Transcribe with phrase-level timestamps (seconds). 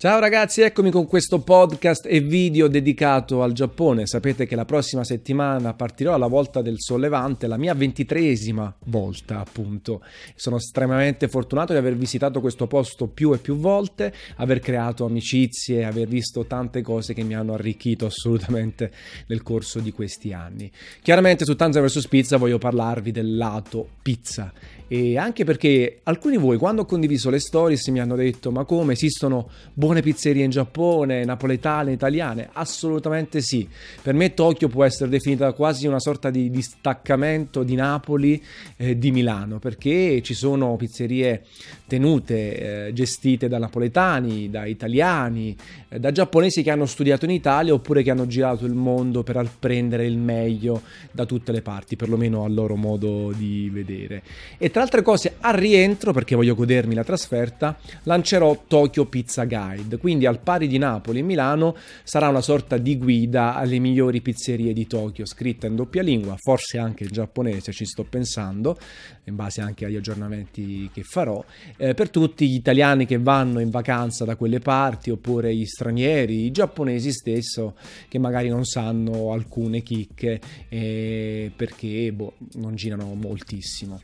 [0.00, 4.06] Ciao ragazzi, eccomi con questo podcast e video dedicato al Giappone.
[4.06, 10.02] Sapete che la prossima settimana partirò alla volta del sollevante, la mia ventitreesima volta appunto.
[10.34, 15.84] Sono estremamente fortunato di aver visitato questo posto più e più volte, aver creato amicizie,
[15.84, 18.90] aver visto tante cose che mi hanno arricchito assolutamente
[19.26, 20.72] nel corso di questi anni.
[21.02, 24.50] Chiaramente su Tanza vs Pizza voglio parlarvi del lato pizza
[24.92, 28.64] e anche perché alcuni di voi quando ho condiviso le stories mi hanno detto ma
[28.64, 29.48] come esistono
[29.90, 32.48] buone pizzerie in Giappone, napoletane, italiane?
[32.52, 33.68] Assolutamente sì.
[34.00, 38.40] Per me Tokyo può essere definita quasi una sorta di distaccamento di Napoli,
[38.76, 41.42] eh, di Milano, perché ci sono pizzerie
[41.88, 45.56] tenute, eh, gestite da napoletani, da italiani,
[45.88, 49.38] eh, da giapponesi che hanno studiato in Italia oppure che hanno girato il mondo per
[49.38, 54.22] apprendere il meglio da tutte le parti, perlomeno al loro modo di vedere.
[54.56, 59.79] E tra altre cose, al rientro, perché voglio godermi la trasferta, lancerò Tokyo Pizza Guide.
[59.98, 64.72] Quindi, al pari di Napoli e Milano, sarà una sorta di guida alle migliori pizzerie
[64.72, 68.78] di Tokyo, scritta in doppia lingua, forse anche in giapponese, ci sto pensando,
[69.30, 71.42] in base anche agli aggiornamenti che farò,
[71.76, 76.44] eh, per tutti gli italiani che vanno in vacanza da quelle parti, oppure gli stranieri,
[76.44, 77.74] i giapponesi stesso,
[78.08, 84.02] che magari non sanno alcune chicche eh, perché boh, non girano moltissimo.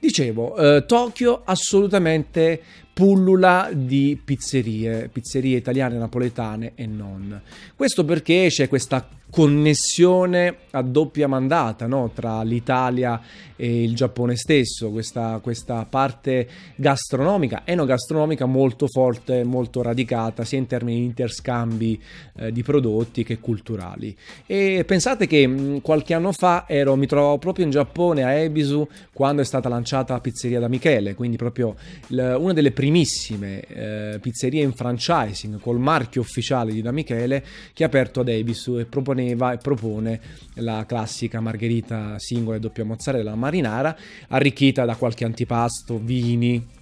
[0.00, 2.62] Dicevo, eh, Tokyo assolutamente
[2.92, 7.40] pullula di pizzerie, pizzerie italiane, napoletane e non.
[7.76, 12.10] Questo perché c'è questa connessione a doppia mandata no?
[12.14, 13.20] tra l'Italia
[13.56, 20.66] e il Giappone stesso, questa, questa parte gastronomica, enogastronomica molto forte, molto radicata sia in
[20.66, 22.00] termini di interscambi
[22.36, 24.16] eh, di prodotti che culturali.
[24.46, 28.86] E pensate che mh, qualche anno fa ero, mi trovavo proprio in Giappone a Ebisu
[29.12, 31.74] quando è stata lanciata la pizzeria da Michele, quindi proprio
[32.08, 37.82] l- una delle primissime eh, pizzerie in franchising col marchio ufficiale di Da Michele che
[37.82, 40.20] ha aperto ad Ebisu e proponeva e propone
[40.54, 43.96] la classica margherita singola e doppia mozzarella marinara
[44.28, 46.76] arricchita da qualche antipasto, vini,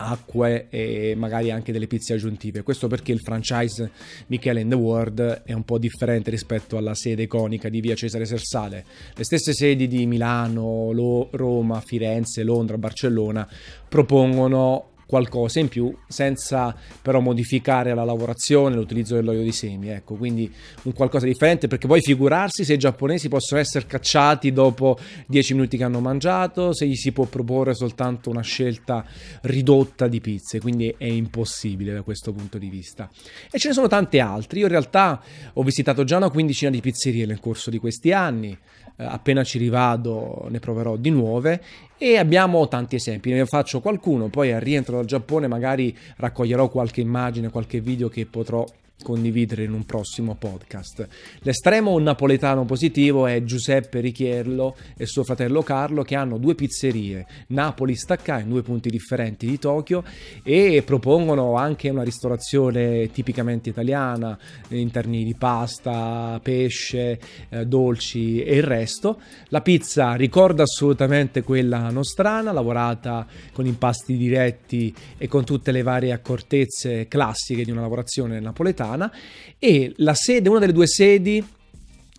[0.00, 2.62] acque e magari anche delle pizze aggiuntive.
[2.62, 3.90] Questo perché il franchise
[4.28, 8.24] Michele in the World è un po' differente rispetto alla sede iconica di via Cesare
[8.24, 8.84] Sersale.
[9.14, 13.46] Le stesse sedi di Milano, Roma, Firenze, Londra, Barcellona
[13.88, 16.72] propongono qualcosa in più senza
[17.02, 20.48] però modificare la lavorazione, l'utilizzo dell'olio di semi, ecco, quindi
[20.82, 25.54] un qualcosa di differente perché poi figurarsi se i giapponesi possono essere cacciati dopo 10
[25.54, 29.04] minuti che hanno mangiato, se gli si può proporre soltanto una scelta
[29.42, 33.10] ridotta di pizze, quindi è impossibile da questo punto di vista.
[33.50, 35.20] E ce ne sono tante altre, io in realtà
[35.54, 38.56] ho visitato già una quindicina di pizzerie nel corso di questi anni,
[38.96, 41.60] eh, appena ci rivado ne proverò di nuove
[42.02, 47.02] e abbiamo tanti esempi, ne faccio qualcuno, poi al rientro dal Giappone magari raccoglierò qualche
[47.02, 48.64] immagine, qualche video che potrò
[49.02, 51.06] condividere in un prossimo podcast.
[51.40, 57.94] L'estremo napoletano positivo è Giuseppe Richierlo e suo fratello Carlo che hanno due pizzerie, Napoli
[57.94, 60.04] Stacca in due punti differenti di Tokyo
[60.42, 64.38] e propongono anche una ristorazione tipicamente italiana
[64.68, 67.18] in termini di pasta, pesce,
[67.48, 69.20] eh, dolci e il resto.
[69.48, 76.12] La pizza ricorda assolutamente quella nostrana, lavorata con impasti diretti e con tutte le varie
[76.12, 79.12] accortezze classiche di una lavorazione napoletana italiana
[79.58, 81.44] e la sede, una delle due sedi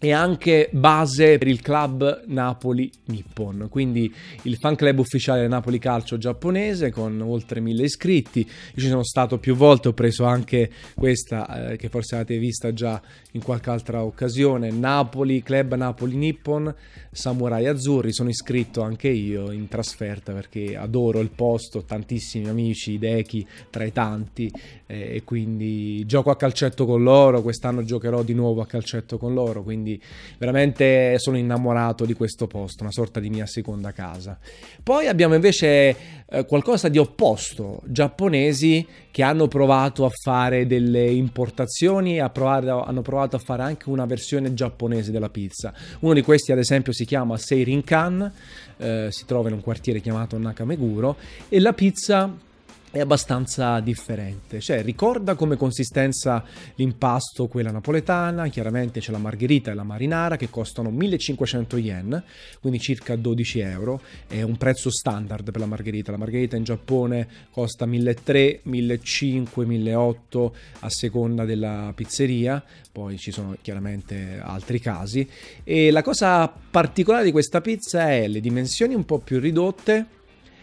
[0.04, 4.12] e anche base per il club Napoli Nippon, quindi
[4.44, 8.40] il fan club ufficiale Napoli Calcio giapponese con oltre mille iscritti.
[8.40, 12.74] Io ci sono stato più volte, ho preso anche questa eh, che forse avete vista
[12.74, 13.00] già
[13.34, 16.74] in qualche altra occasione, Napoli, club Napoli Nippon,
[17.12, 23.46] Samurai Azzurri, sono iscritto anche io in trasferta perché adoro il posto, tantissimi amici, Dechi
[23.70, 24.52] tra i tanti
[24.88, 29.36] eh, e quindi gioco a calcetto con loro, quest'anno giocherò di nuovo a calcetto con
[29.36, 30.02] loro, quindi quindi
[30.38, 34.38] veramente sono innamorato di questo posto, una sorta di mia seconda casa.
[34.82, 42.18] Poi abbiamo invece eh, qualcosa di opposto, giapponesi che hanno provato a fare delle importazioni
[42.18, 45.74] e hanno provato a fare anche una versione giapponese della pizza.
[46.00, 48.32] Uno di questi ad esempio si chiama Seirinkan,
[48.78, 51.18] eh, si trova in un quartiere chiamato Nakameguro
[51.50, 52.50] e la pizza
[52.92, 56.44] è abbastanza differente, cioè ricorda come consistenza
[56.76, 62.24] l'impasto quella napoletana, chiaramente c'è la margherita e la marinara che costano 1500 yen,
[62.60, 67.28] quindi circa 12 euro, è un prezzo standard per la margherita, la margherita in Giappone
[67.50, 72.62] costa 1300, 1500, 1800 a seconda della pizzeria,
[72.92, 75.28] poi ci sono chiaramente altri casi.
[75.64, 80.20] E la cosa particolare di questa pizza è le dimensioni un po' più ridotte,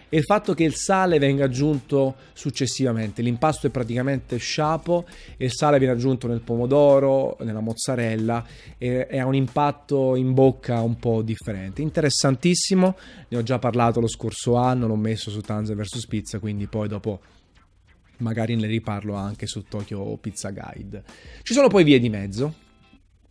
[0.09, 3.23] e il fatto che il sale venga aggiunto successivamente.
[3.23, 5.07] L'impasto è praticamente sciapo
[5.37, 8.45] e il sale viene aggiunto nel pomodoro, nella mozzarella
[8.79, 11.83] e, e ha un impatto in bocca un po' differente.
[11.83, 12.97] Interessantissimo,
[13.29, 16.89] ne ho già parlato lo scorso anno, l'ho messo su Tanza vs Pizza, quindi poi
[16.89, 17.21] dopo
[18.19, 21.03] magari ne riparlo anche su Tokyo Pizza Guide.
[21.43, 22.67] Ci sono poi vie di mezzo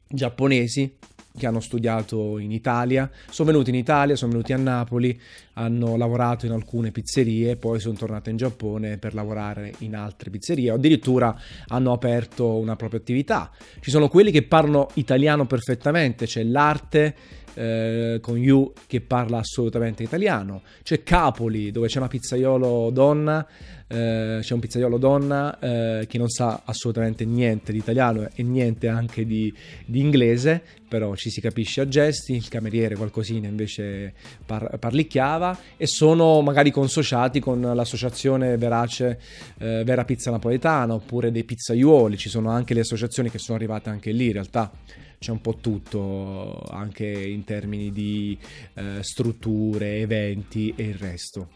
[0.09, 0.95] giapponesi
[1.37, 5.19] che hanno studiato in Italia, sono venuti in Italia, sono venuti a Napoli,
[5.53, 10.71] hanno lavorato in alcune pizzerie, poi sono tornati in Giappone per lavorare in altre pizzerie,
[10.71, 11.35] addirittura
[11.67, 13.51] hanno aperto una propria attività.
[13.79, 17.15] Ci sono quelli che parlano italiano perfettamente, c'è l'arte
[17.57, 23.45] eh, con Yu che parla assolutamente italiano, c'è Capoli dove c'è una pizzaiolo donna,
[23.87, 28.87] eh, c'è un pizzaiolo donna eh, che non sa assolutamente niente di italiano e niente
[28.87, 29.51] anche di,
[29.85, 34.13] di, inglese, però ci si capisce a gesti, il cameriere qualcosina invece
[34.45, 39.19] par- parlicchiava e sono magari consociati con l'associazione Verace
[39.57, 43.89] eh, Vera Pizza Napoletana oppure dei pizzaiuoli, ci sono anche le associazioni che sono arrivate
[43.89, 44.71] anche lì in realtà
[45.19, 48.37] c'è un po' tutto anche in termini di
[48.75, 51.49] eh, strutture, eventi e il resto.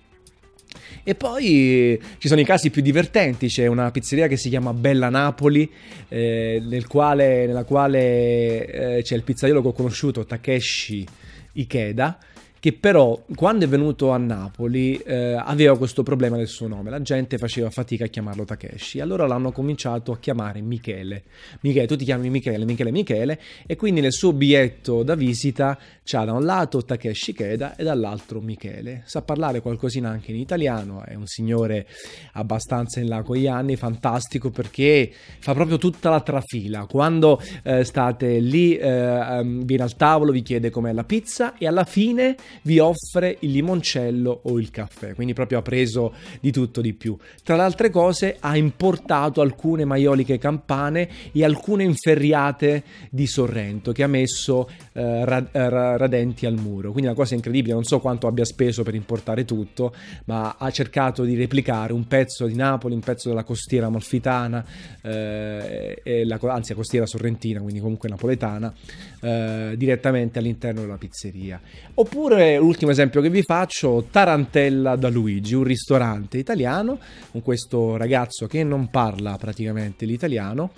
[1.04, 5.10] E poi ci sono i casi più divertenti, c'è una pizzeria che si chiama Bella
[5.10, 5.69] Napoli,
[6.08, 11.06] eh, nel quale, nella quale eh, c'è il pizzaiolo che ho conosciuto, Takeshi
[11.54, 12.18] Ikeda,
[12.62, 17.02] che però quando è venuto a Napoli eh, aveva questo problema del suo nome, la
[17.02, 21.24] gente faceva fatica a chiamarlo Takeshi, allora l'hanno cominciato a chiamare Michele.
[21.62, 26.24] Michele, tu ti chiami Michele, Michele, Michele, e quindi nel suo biglietto da visita c'ha
[26.24, 29.02] da un lato Takeshi Keda e dall'altro Michele.
[29.06, 31.88] Sa parlare qualcosina anche in italiano, è un signore
[32.34, 36.86] abbastanza in là con gli anni, fantastico perché fa proprio tutta la trafila.
[36.86, 41.66] Quando eh, state lì, eh, ehm, viene al tavolo, vi chiede com'è la pizza e
[41.66, 46.81] alla fine vi offre il limoncello o il caffè, quindi proprio ha preso di tutto
[46.81, 47.18] di più.
[47.44, 54.03] Tra le altre cose ha importato alcune maioliche campane e alcune inferriate di Sorrento che
[54.03, 58.27] ha messo eh, ra- ra- radenti al muro, quindi una cosa incredibile, non so quanto
[58.27, 59.94] abbia speso per importare tutto,
[60.25, 64.65] ma ha cercato di replicare un pezzo di Napoli, un pezzo della costiera malfitana,
[65.01, 68.74] eh, la, anzi la costiera sorrentina, quindi comunque napoletana,
[69.21, 71.59] eh, direttamente all'interno della pizzeria.
[71.95, 77.00] Oppure l'ultimo esempio che vi faccio, Tarantella da Luigi, un ristorante italiano
[77.32, 80.72] con questo ragazzo che non parla praticamente l'italiano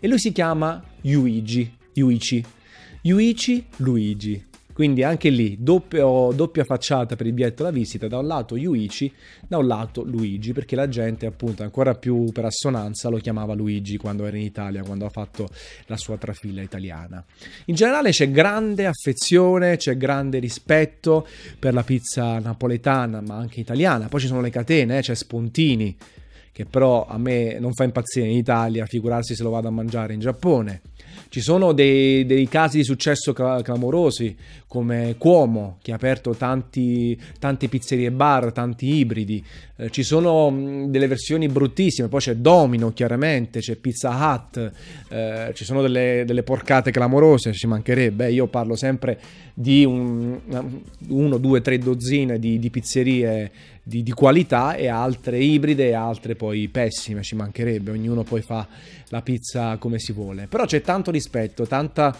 [0.00, 2.44] e lui si chiama Yuigi, Yuichi,
[3.02, 4.47] Yuichi Luigi.
[4.78, 9.12] Quindi anche lì doppio, doppia facciata per il biglietto da visita, da un lato Yuichi,
[9.48, 13.96] da un lato Luigi, perché la gente appunto ancora più per assonanza lo chiamava Luigi
[13.96, 15.48] quando era in Italia, quando ha fatto
[15.86, 17.24] la sua trafila italiana.
[17.64, 21.26] In generale c'è grande affezione, c'è grande rispetto
[21.58, 24.06] per la pizza napoletana, ma anche italiana.
[24.06, 25.96] Poi ci sono le catene, eh, c'è Spontini,
[26.58, 30.12] che però a me non fa impazzire in Italia, figurarsi se lo vado a mangiare
[30.12, 30.80] in Giappone.
[31.28, 34.34] Ci sono dei, dei casi di successo clamorosi
[34.66, 39.44] come Cuomo che ha aperto tanti, tante pizzerie bar, tanti ibridi.
[39.76, 44.72] Eh, ci sono delle versioni bruttissime, poi c'è Domino chiaramente, c'è Pizza Hut,
[45.10, 48.32] eh, ci sono delle, delle, porcate clamorose, ci mancherebbe.
[48.32, 49.20] Io parlo sempre
[49.54, 50.38] di un,
[51.08, 53.50] uno, due, tre dozzine di, di pizzerie
[53.88, 58.68] di, di, qualità e altre ibride e altre poi pessime, ci mancherebbe, ognuno poi fa
[59.08, 60.46] la pizza come si vuole.
[60.46, 62.14] Però c'è tanto rispetto, tanta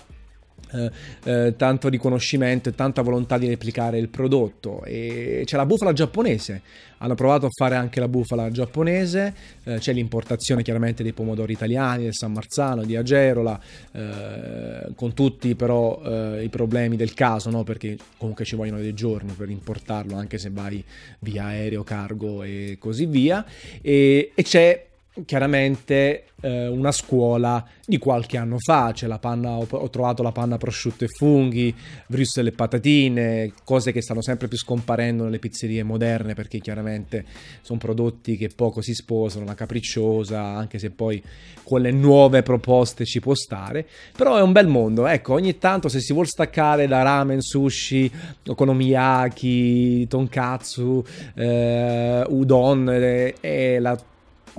[0.71, 0.91] eh,
[1.25, 4.83] eh, tanto riconoscimento e tanta volontà di replicare il prodotto.
[4.85, 6.63] E c'è la bufala giapponese.
[6.99, 9.35] Hanno provato a fare anche la bufala giapponese.
[9.65, 13.59] Eh, c'è l'importazione chiaramente dei pomodori italiani del San Marzano di Agerola
[13.93, 16.01] eh, con tutti però
[16.41, 17.63] i problemi del caso no?
[17.63, 20.83] perché comunque ci vogliono dei giorni per importarlo anche se vai
[21.21, 23.45] via aereo cargo e così via.
[23.81, 24.88] E, e c'è
[25.25, 30.33] chiaramente eh, una scuola di qualche anno fa, c'è la panna, ho, ho, trovato la
[30.33, 31.75] panna prosciutto e funghi,
[32.07, 37.25] Brüssel e patatine, cose che stanno sempre più scomparendo nelle pizzerie moderne perché chiaramente
[37.63, 41.23] sono prodotti che poco si sposano, la capricciosa, anche se poi
[41.65, 45.89] con le nuove proposte ci può stare, però è un bel mondo, ecco, ogni tanto
[45.89, 48.11] se si vuole staccare da ramen, sushi,
[48.47, 53.99] okonomiyaki, tonkatsu, eh, udon, eh, è la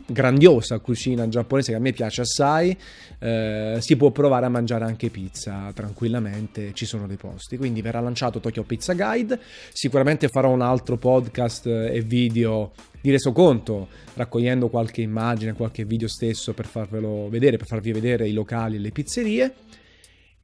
[0.05, 2.77] grandiosa cucina giapponese che a me piace assai,
[3.19, 7.57] eh, si può provare a mangiare anche pizza tranquillamente, ci sono dei posti.
[7.57, 9.39] Quindi verrà lanciato Tokyo Pizza Guide,
[9.71, 16.53] sicuramente farò un altro podcast e video di resoconto, raccogliendo qualche immagine, qualche video stesso
[16.53, 19.53] per farvelo vedere, per farvi vedere i locali e le pizzerie.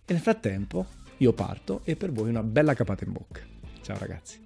[0.06, 0.86] E nel frattempo
[1.18, 3.42] io parto e per voi una bella capata in bocca.
[3.82, 4.45] Ciao ragazzi.